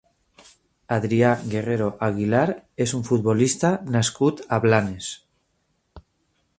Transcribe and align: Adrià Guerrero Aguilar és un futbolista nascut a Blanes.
Adrià 0.95 1.33
Guerrero 1.51 1.89
Aguilar 2.07 2.47
és 2.87 2.95
un 2.99 3.05
futbolista 3.11 3.71
nascut 3.97 4.43
a 4.57 4.61
Blanes. 4.65 5.15